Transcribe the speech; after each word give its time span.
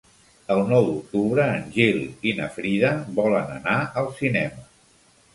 El 0.53 0.59
nou 0.69 0.85
d'octubre 0.85 1.43
en 1.57 1.67
Gil 1.75 1.99
i 2.29 2.33
na 2.39 2.47
Frida 2.55 2.93
volen 3.19 3.53
anar 3.57 3.75
al 4.03 4.09
cinema. 4.23 4.65